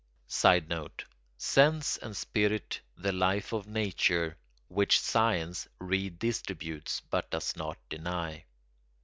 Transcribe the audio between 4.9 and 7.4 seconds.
science redistributes but